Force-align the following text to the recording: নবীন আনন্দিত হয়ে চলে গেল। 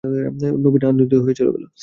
নবীন 0.63 0.83
আনন্দিত 0.85 1.13
হয়ে 1.23 1.37
চলে 1.39 1.51
গেল। 1.55 1.65